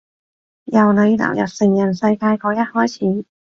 [0.63, 3.25] 由你踏入成人世界嗰刻開始